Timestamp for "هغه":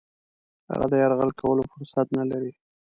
0.69-0.85